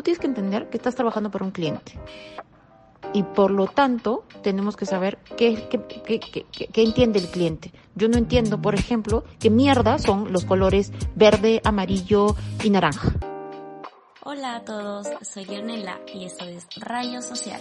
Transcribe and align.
tú 0.00 0.04
tienes 0.04 0.18
que 0.18 0.28
entender 0.28 0.70
que 0.70 0.78
estás 0.78 0.94
trabajando 0.94 1.30
para 1.30 1.44
un 1.44 1.50
cliente. 1.50 1.92
Y 3.12 3.22
por 3.22 3.50
lo 3.50 3.66
tanto, 3.66 4.24
tenemos 4.42 4.74
que 4.74 4.86
saber 4.86 5.18
qué, 5.36 5.68
qué, 5.68 6.82
entiende 6.82 7.18
el 7.18 7.28
cliente. 7.28 7.70
Yo 7.94 8.08
no 8.08 8.16
entiendo, 8.16 8.62
por 8.62 8.74
ejemplo, 8.74 9.24
qué 9.38 9.50
mierda 9.50 9.98
son 9.98 10.32
los 10.32 10.46
colores 10.46 10.90
verde, 11.16 11.60
amarillo 11.64 12.34
y 12.64 12.70
naranja. 12.70 13.12
Hola 14.22 14.56
a 14.56 14.64
todos, 14.64 15.06
soy 15.20 15.44
Leonela 15.44 16.00
y 16.14 16.24
esto 16.24 16.46
es 16.46 16.66
Rayo 16.76 17.20
Social. 17.20 17.60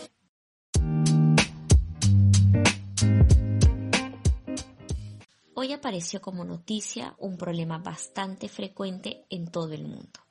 Hoy 5.55 5.73
apareció 5.73 6.21
como 6.21 6.45
noticia 6.45 7.15
un 7.17 7.35
problema 7.35 7.79
bastante 7.79 8.47
frecuente 8.47 9.25
en 9.29 9.51
todo 9.51 9.73
el 9.73 9.85
mundo, 9.89 10.21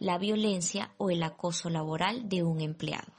la 0.00 0.18
violencia 0.18 0.92
o 0.98 1.10
el 1.10 1.22
acoso 1.22 1.70
laboral 1.70 2.28
de 2.28 2.42
un 2.42 2.60
empleado. 2.60 3.12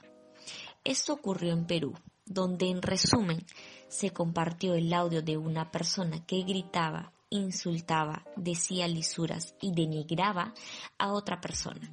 Esto 0.84 1.12
ocurrió 1.12 1.52
en 1.52 1.66
Perú, 1.66 1.94
donde 2.24 2.70
en 2.70 2.80
resumen 2.80 3.44
se 3.88 4.10
compartió 4.10 4.74
el 4.74 4.92
audio 4.92 5.20
de 5.20 5.36
una 5.36 5.70
persona 5.70 6.24
que 6.24 6.42
gritaba, 6.42 7.12
insultaba, 7.28 8.24
decía 8.36 8.88
lisuras 8.88 9.54
y 9.60 9.72
denigraba 9.72 10.54
a 10.98 11.12
otra 11.12 11.40
persona, 11.40 11.90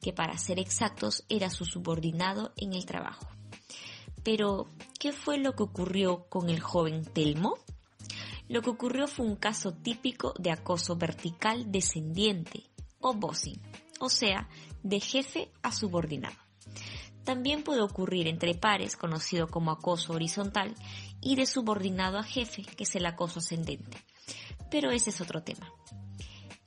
que 0.00 0.12
para 0.12 0.36
ser 0.38 0.58
exactos 0.58 1.24
era 1.28 1.50
su 1.50 1.64
subordinado 1.64 2.52
en 2.56 2.72
el 2.72 2.86
trabajo. 2.86 3.28
Pero, 4.22 4.68
¿qué 4.98 5.12
fue 5.12 5.38
lo 5.38 5.54
que 5.54 5.62
ocurrió 5.62 6.24
con 6.28 6.48
el 6.48 6.60
joven 6.60 7.04
Telmo? 7.04 7.58
Lo 8.48 8.62
que 8.62 8.70
ocurrió 8.70 9.06
fue 9.06 9.26
un 9.26 9.36
caso 9.36 9.72
típico 9.74 10.34
de 10.38 10.50
acoso 10.50 10.96
vertical 10.96 11.70
descendiente 11.70 12.64
o 13.00 13.12
bossing, 13.12 13.60
o 14.04 14.10
sea, 14.10 14.48
de 14.82 15.00
jefe 15.00 15.50
a 15.62 15.72
subordinado. 15.72 16.36
También 17.24 17.62
puede 17.62 17.80
ocurrir 17.80 18.28
entre 18.28 18.54
pares, 18.54 18.96
conocido 18.96 19.48
como 19.48 19.70
acoso 19.70 20.12
horizontal, 20.12 20.74
y 21.20 21.36
de 21.36 21.46
subordinado 21.46 22.18
a 22.18 22.22
jefe, 22.22 22.62
que 22.62 22.84
es 22.84 22.94
el 22.96 23.06
acoso 23.06 23.38
ascendente. 23.38 23.96
Pero 24.70 24.90
ese 24.90 25.10
es 25.10 25.20
otro 25.20 25.42
tema. 25.42 25.72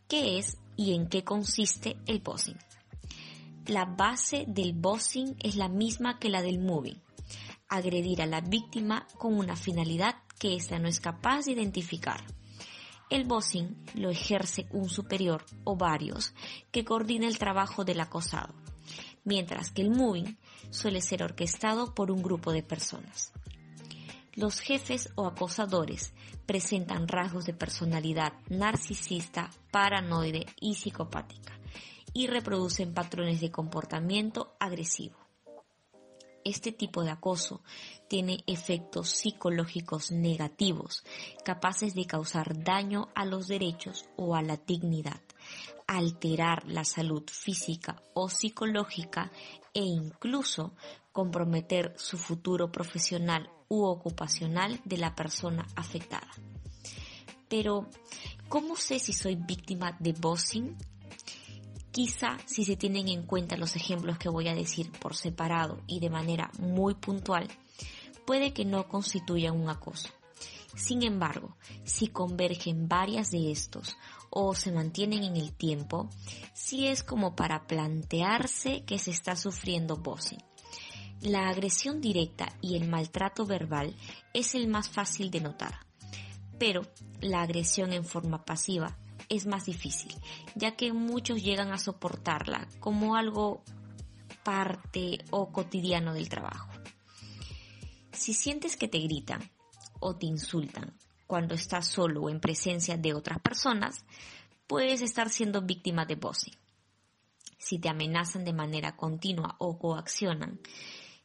¿Qué 0.07 0.39
es 0.39 0.57
y 0.75 0.95
en 0.95 1.07
qué 1.07 1.23
consiste 1.23 1.97
el 2.07 2.19
bossing? 2.19 2.57
La 3.67 3.85
base 3.85 4.45
del 4.47 4.73
bossing 4.73 5.35
es 5.39 5.55
la 5.55 5.67
misma 5.67 6.17
que 6.17 6.29
la 6.29 6.41
del 6.41 6.59
moving. 6.59 7.01
Agredir 7.69 8.21
a 8.21 8.25
la 8.25 8.41
víctima 8.41 9.05
con 9.17 9.37
una 9.37 9.55
finalidad 9.55 10.15
que 10.39 10.55
ésta 10.55 10.79
no 10.79 10.87
es 10.87 10.99
capaz 10.99 11.45
de 11.45 11.51
identificar. 11.51 12.23
El 13.09 13.23
bossing 13.23 13.85
lo 13.95 14.09
ejerce 14.09 14.67
un 14.71 14.89
superior 14.89 15.45
o 15.63 15.77
varios 15.77 16.33
que 16.71 16.83
coordina 16.83 17.27
el 17.27 17.37
trabajo 17.37 17.85
del 17.85 18.01
acosado, 18.01 18.53
mientras 19.23 19.71
que 19.71 19.81
el 19.81 19.91
moving 19.91 20.37
suele 20.71 21.01
ser 21.01 21.23
orquestado 21.23 21.93
por 21.95 22.11
un 22.11 22.21
grupo 22.21 22.51
de 22.51 22.63
personas. 22.63 23.31
Los 24.33 24.59
jefes 24.59 25.09
o 25.15 25.25
acosadores 25.25 26.13
presentan 26.45 27.07
rasgos 27.07 27.45
de 27.45 27.53
personalidad 27.53 28.33
narcisista, 28.49 29.49
paranoide 29.71 30.45
y 30.59 30.75
psicopática 30.75 31.57
y 32.13 32.27
reproducen 32.27 32.93
patrones 32.93 33.39
de 33.39 33.51
comportamiento 33.51 34.55
agresivo. 34.59 35.26
Este 36.47 36.71
tipo 36.71 37.03
de 37.03 37.11
acoso 37.11 37.61
tiene 38.07 38.41
efectos 38.47 39.09
psicológicos 39.09 40.11
negativos 40.11 41.03
capaces 41.43 41.93
de 41.93 42.05
causar 42.05 42.63
daño 42.63 43.09
a 43.15 43.25
los 43.25 43.49
derechos 43.49 44.05
o 44.15 44.33
a 44.33 44.41
la 44.41 44.55
dignidad, 44.55 45.19
alterar 45.87 46.63
la 46.65 46.85
salud 46.85 47.23
física 47.29 48.01
o 48.13 48.29
psicológica 48.29 49.29
e 49.73 49.81
incluso 49.81 50.73
comprometer 51.11 51.93
su 51.97 52.17
futuro 52.17 52.71
profesional 52.71 53.49
u 53.67 53.83
ocupacional 53.83 54.79
de 54.85 54.99
la 54.99 55.15
persona 55.15 55.67
afectada. 55.75 56.31
Pero, 57.49 57.89
¿cómo 58.47 58.77
sé 58.77 58.99
si 58.99 59.11
soy 59.11 59.35
víctima 59.35 59.97
de 59.99 60.13
bossing? 60.13 60.77
Quizá 61.97 62.37
si 62.45 62.63
se 62.63 62.77
tienen 62.77 63.07
en 63.07 63.23
cuenta 63.23 63.57
los 63.57 63.75
ejemplos 63.75 64.19
que 64.19 64.29
voy 64.29 64.47
a 64.47 64.53
decir 64.53 64.91
por 64.91 65.15
separado 65.15 65.81
y 65.87 65.99
de 65.99 66.11
manera 66.11 66.51
muy 66.59 66.93
puntual, 66.93 67.47
puede 68.23 68.53
que 68.53 68.65
no 68.65 68.87
constituyan 68.87 69.59
un 69.59 69.67
acoso. 69.67 70.09
Sin 70.75 71.01
embargo, 71.01 71.57
si 71.85 72.09
convergen 72.09 72.87
varias 72.87 73.31
de 73.31 73.51
estos 73.51 73.97
o 74.29 74.53
se 74.53 74.71
mantienen 74.71 75.23
en 75.23 75.37
el 75.37 75.53
tiempo, 75.53 76.07
sí 76.53 76.85
es 76.85 77.01
como 77.01 77.35
para 77.35 77.65
plantearse 77.65 78.83
que 78.85 78.99
se 78.99 79.09
está 79.09 79.35
sufriendo 79.35 79.97
bossing. 79.97 80.43
La 81.21 81.49
agresión 81.49 81.99
directa 81.99 82.55
y 82.61 82.75
el 82.75 82.87
maltrato 82.87 83.47
verbal 83.47 83.95
es 84.35 84.53
el 84.53 84.67
más 84.67 84.87
fácil 84.87 85.31
de 85.31 85.41
notar, 85.41 85.79
pero 86.59 86.83
la 87.21 87.41
agresión 87.41 87.91
en 87.91 88.05
forma 88.05 88.45
pasiva 88.45 88.99
es 89.29 89.45
más 89.45 89.65
difícil, 89.65 90.13
ya 90.55 90.75
que 90.75 90.93
muchos 90.93 91.43
llegan 91.43 91.71
a 91.71 91.77
soportarla 91.77 92.67
como 92.79 93.15
algo 93.15 93.63
parte 94.43 95.19
o 95.31 95.51
cotidiano 95.51 96.13
del 96.13 96.29
trabajo. 96.29 96.69
Si 98.11 98.33
sientes 98.33 98.77
que 98.77 98.87
te 98.87 98.99
gritan 98.99 99.41
o 99.99 100.15
te 100.15 100.25
insultan 100.25 100.97
cuando 101.27 101.55
estás 101.55 101.87
solo 101.87 102.21
o 102.21 102.29
en 102.29 102.39
presencia 102.39 102.97
de 102.97 103.13
otras 103.13 103.39
personas, 103.39 104.05
puedes 104.65 105.01
estar 105.01 105.29
siendo 105.29 105.61
víctima 105.61 106.05
de 106.05 106.15
bossing. 106.15 106.55
Si 107.57 107.79
te 107.79 107.89
amenazan 107.89 108.45
de 108.45 108.53
manera 108.53 108.95
continua 108.95 109.55
o 109.59 109.77
coaccionan, 109.77 110.59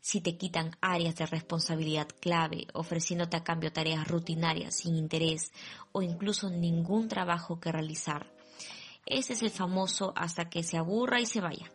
si 0.03 0.21
te 0.21 0.37
quitan 0.37 0.77
áreas 0.81 1.15
de 1.15 1.27
responsabilidad 1.27 2.09
clave, 2.21 2.67
ofreciéndote 2.75 3.37
a 3.37 3.45
cambio 3.45 3.73
tareas 3.73 4.07
rutinarias 4.09 4.75
sin 4.75 4.97
interés 4.97 5.53
o 5.93 6.03
incluso 6.03 6.51
ningún 6.51 7.09
trabajo 7.09 7.61
que 7.61 7.71
realizar. 7.71 8.31
Ese 9.07 9.33
es 9.33 9.43
el 9.43 9.51
famoso 9.51 10.13
hasta 10.17 10.51
que 10.51 10.65
se 10.65 10.77
aburra 10.77 11.21
y 11.21 11.27
se 11.27 11.41
vaya. 11.41 11.71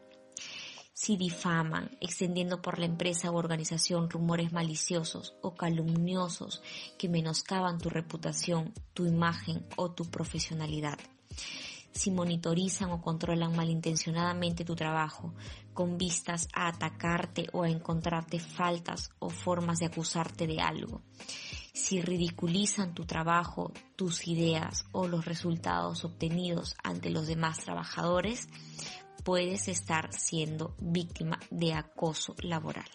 Si 0.94 1.16
difaman, 1.16 1.98
extendiendo 2.02 2.62
por 2.62 2.80
la 2.80 2.86
empresa 2.86 3.32
u 3.32 3.38
organización 3.38 4.10
rumores 4.10 4.52
maliciosos 4.52 5.36
o 5.42 5.56
calumniosos 5.56 6.62
que 6.98 7.08
menoscaban 7.08 7.78
tu 7.78 7.90
reputación, 7.90 8.74
tu 8.94 9.06
imagen 9.06 9.66
o 9.78 9.92
tu 9.92 10.06
profesionalidad 10.06 10.98
si 11.97 12.12
monitorizan 12.12 12.91
o 12.91 13.02
controlan 13.02 13.56
malintencionadamente 13.56 14.63
tu 14.63 14.75
trabajo, 14.75 15.34
con 15.74 15.97
vistas 15.97 16.47
a 16.53 16.68
atacarte 16.68 17.47
o 17.53 17.63
a 17.63 17.69
encontrarte 17.69 18.40
faltas 18.40 19.09
o 19.19 19.30
formas 19.30 19.80
de 19.80 19.88
acusarte 19.88 20.47
de 20.47 20.62
algo. 20.62 21.02
Si 21.74 22.02
ridiculizan 22.02 22.94
tu 22.94 23.06
trabajo, 23.06 23.72
tus 23.96 24.28
ideas 24.28 24.86
o 24.91 25.07
los 25.07 25.25
resultados 25.25 26.06
obtenidos 26.06 26.75
ante 26.84 27.09
los 27.09 27.28
demás 27.28 27.59
trabajadores, 27.59 28.47
puedes 29.24 29.68
estar 29.68 30.13
siendo 30.13 30.75
víctima 30.80 31.40
de 31.52 31.74
acoso 31.74 32.36
laboral. 32.41 32.90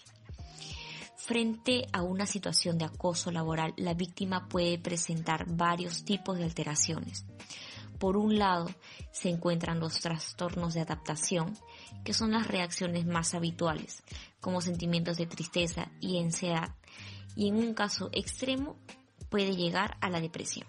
Frente 1.16 1.86
a 1.92 2.02
una 2.02 2.26
situación 2.26 2.78
de 2.78 2.84
acoso 2.84 3.30
laboral, 3.30 3.74
la 3.76 3.94
víctima 3.94 4.48
puede 4.48 4.78
presentar 4.78 5.46
varios 5.46 6.04
tipos 6.04 6.36
de 6.36 6.44
alteraciones. 6.44 7.24
Por 8.02 8.16
un 8.16 8.36
lado, 8.36 8.68
se 9.12 9.28
encuentran 9.28 9.78
los 9.78 10.00
trastornos 10.00 10.74
de 10.74 10.80
adaptación, 10.80 11.56
que 12.02 12.12
son 12.12 12.32
las 12.32 12.48
reacciones 12.48 13.06
más 13.06 13.32
habituales, 13.32 14.02
como 14.40 14.60
sentimientos 14.60 15.18
de 15.18 15.26
tristeza 15.26 15.88
y 16.00 16.18
ansiedad, 16.18 16.74
y 17.36 17.46
en 17.46 17.58
un 17.58 17.74
caso 17.74 18.08
extremo 18.10 18.76
puede 19.30 19.54
llegar 19.54 19.98
a 20.00 20.10
la 20.10 20.20
depresión. 20.20 20.66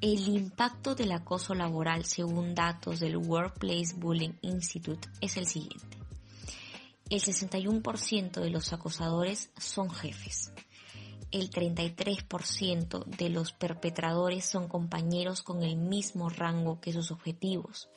El 0.00 0.28
impacto 0.28 0.94
del 0.94 1.10
acoso 1.10 1.52
laboral, 1.52 2.04
según 2.04 2.54
datos 2.54 3.00
del 3.00 3.16
Workplace 3.16 3.92
Bullying 3.96 4.34
Institute, 4.42 5.08
es 5.20 5.36
el 5.36 5.48
siguiente. 5.48 5.98
El 7.10 7.20
61% 7.20 8.40
de 8.40 8.50
los 8.50 8.72
acosadores 8.72 9.50
son 9.58 9.90
jefes, 9.90 10.52
el 11.30 11.50
33% 11.50 13.04
de 13.04 13.28
los 13.28 13.52
perpetradores 13.52 14.44
son 14.44 14.68
compañeros 14.68 15.42
con 15.42 15.62
el 15.62 15.76
mismo 15.76 16.28
rango 16.28 16.80
que 16.80 16.92
sus 16.92 17.10
objetivos 17.10 17.88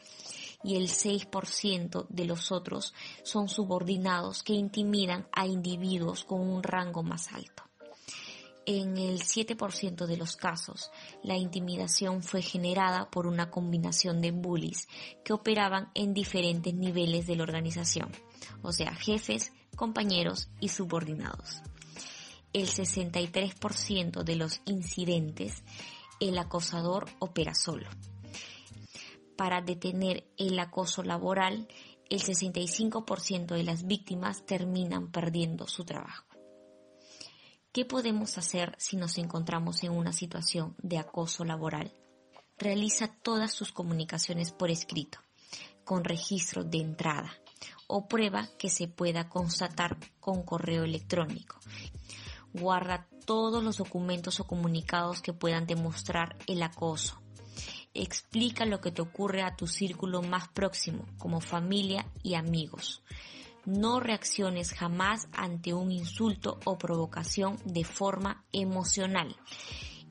y 0.63 0.75
el 0.75 0.87
6% 0.87 2.07
de 2.09 2.25
los 2.25 2.51
otros 2.51 2.93
son 3.23 3.47
subordinados 3.47 4.43
que 4.43 4.53
intimidan 4.53 5.27
a 5.31 5.45
individuos 5.45 6.25
con 6.25 6.41
un 6.41 6.63
rango 6.63 7.03
más 7.03 7.31
alto. 7.33 7.63
En 8.65 8.97
el 8.97 9.21
7% 9.21 10.05
de 10.05 10.17
los 10.17 10.35
casos, 10.35 10.91
la 11.23 11.37
intimidación 11.37 12.21
fue 12.21 12.41
generada 12.41 13.09
por 13.09 13.25
una 13.25 13.49
combinación 13.49 14.21
de 14.21 14.31
bullies 14.31 14.87
que 15.23 15.33
operaban 15.33 15.89
en 15.95 16.13
diferentes 16.13 16.73
niveles 16.73 17.25
de 17.25 17.35
la 17.35 17.43
organización, 17.43 18.11
o 18.61 18.71
sea, 18.71 18.93
jefes, 18.93 19.53
compañeros 19.75 20.49
y 20.59 20.69
subordinados 20.69 21.63
el 22.53 22.67
63% 22.67 24.23
de 24.23 24.35
los 24.35 24.61
incidentes, 24.65 25.63
el 26.19 26.37
acosador 26.37 27.07
opera 27.19 27.53
solo. 27.53 27.89
Para 29.37 29.61
detener 29.61 30.27
el 30.37 30.59
acoso 30.59 31.03
laboral 31.03 31.67
el 32.09 32.21
65% 32.21 33.55
de 33.55 33.63
las 33.63 33.85
víctimas 33.85 34.45
terminan 34.45 35.11
perdiendo 35.11 35.67
su 35.67 35.85
trabajo. 35.85 36.25
¿Qué 37.71 37.85
podemos 37.85 38.37
hacer 38.39 38.75
si 38.79 38.97
nos 38.97 39.19
encontramos 39.19 39.83
en 39.83 39.91
una 39.91 40.11
situación 40.11 40.75
de 40.81 40.97
acoso 40.97 41.45
laboral? 41.45 41.93
Realiza 42.57 43.07
todas 43.21 43.53
sus 43.53 43.71
comunicaciones 43.71 44.51
por 44.51 44.71
escrito, 44.71 45.19
con 45.85 46.03
registro 46.03 46.63
de 46.63 46.79
entrada 46.79 47.31
o 47.87 48.07
prueba 48.07 48.49
que 48.57 48.69
se 48.69 48.87
pueda 48.87 49.29
constatar 49.29 49.97
con 50.19 50.41
correo 50.43 50.83
electrónico. 50.83 51.59
Guarda 52.53 53.07
todos 53.25 53.63
los 53.63 53.77
documentos 53.77 54.39
o 54.39 54.47
comunicados 54.47 55.21
que 55.21 55.33
puedan 55.33 55.67
demostrar 55.67 56.37
el 56.47 56.63
acoso. 56.63 57.21
Explica 57.93 58.65
lo 58.65 58.81
que 58.81 58.91
te 58.91 59.01
ocurre 59.01 59.43
a 59.43 59.55
tu 59.55 59.67
círculo 59.67 60.21
más 60.21 60.47
próximo, 60.49 61.05
como 61.17 61.41
familia 61.41 62.05
y 62.23 62.35
amigos. 62.35 63.03
No 63.65 63.99
reacciones 63.99 64.73
jamás 64.73 65.27
ante 65.33 65.73
un 65.73 65.91
insulto 65.91 66.59
o 66.65 66.77
provocación 66.77 67.57
de 67.65 67.83
forma 67.83 68.45
emocional. 68.51 69.35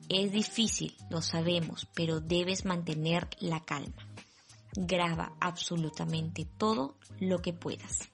Es 0.07 0.31
difícil, 0.31 0.95
lo 1.09 1.21
sabemos, 1.21 1.87
pero 1.93 2.19
debes 2.19 2.65
mantener 2.65 3.27
la 3.39 3.59
calma. 3.61 4.07
Graba 4.75 5.33
absolutamente 5.39 6.45
todo 6.45 6.95
lo 7.19 7.39
que 7.39 7.53
puedas. 7.53 8.09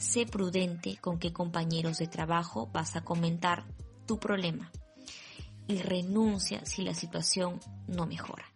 Sé 0.00 0.24
prudente 0.24 0.96
con 0.96 1.18
qué 1.18 1.30
compañeros 1.30 1.98
de 1.98 2.06
trabajo 2.06 2.70
vas 2.72 2.96
a 2.96 3.02
comentar 3.02 3.66
tu 4.06 4.18
problema 4.18 4.72
y 5.68 5.76
renuncia 5.76 6.64
si 6.64 6.82
la 6.82 6.94
situación 6.94 7.60
no 7.86 8.06
mejora. 8.06 8.46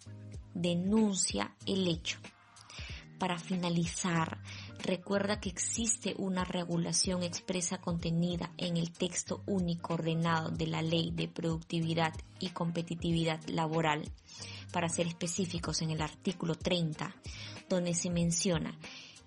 Denuncia 0.55 1.55
el 1.67 1.87
hecho. 1.87 2.19
Para 3.19 3.38
finalizar, 3.38 4.41
recuerda 4.79 5.38
que 5.38 5.50
existe 5.50 6.14
una 6.17 6.44
regulación 6.44 7.23
expresa 7.23 7.76
contenida 7.76 8.50
en 8.56 8.79
el 8.79 8.90
texto 8.90 9.43
único 9.44 9.94
ordenado 9.94 10.49
de 10.49 10.67
la 10.67 10.81
Ley 10.81 11.11
de 11.12 11.29
Productividad 11.29 12.14
y 12.40 12.49
Competitividad 12.49 13.38
Laboral, 13.49 14.11
para 14.73 14.88
ser 14.88 15.06
específicos 15.08 15.82
en 15.82 15.90
el 15.90 16.00
artículo 16.00 16.55
30, 16.55 17.14
donde 17.69 17.93
se 17.93 18.08
menciona 18.08 18.79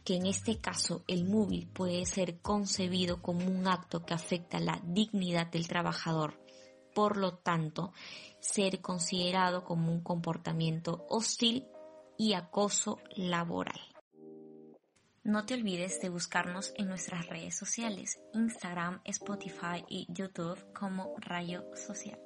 que 0.08 0.16
en 0.16 0.26
este 0.26 0.62
caso 0.62 1.04
el 1.10 1.26
móvil 1.26 1.68
puede 1.68 2.06
ser 2.06 2.40
concebido 2.40 3.22
como 3.22 3.46
un 3.46 3.68
acto 3.68 4.06
que 4.06 4.14
afecta 4.14 4.58
la 4.58 4.80
dignidad 4.86 5.48
del 5.48 5.68
trabajador, 5.68 6.40
por 6.96 7.18
lo 7.18 7.34
tanto, 7.34 7.92
ser 8.40 8.80
considerado 8.80 9.66
como 9.66 9.92
un 9.92 10.00
comportamiento 10.00 11.06
hostil 11.10 11.68
y 12.18 12.36
acoso 12.36 13.02
laboral. 13.18 13.82
No 15.26 15.46
te 15.46 15.56
olvides 15.56 16.00
de 16.00 16.08
buscarnos 16.08 16.72
en 16.78 16.88
nuestras 16.88 17.28
redes 17.28 17.58
sociales, 17.58 18.18
Instagram, 18.34 19.02
Spotify 19.04 19.84
y 19.90 20.08
YouTube 20.08 20.72
como 20.72 21.16
Rayo 21.18 21.66
Social. 21.76 22.18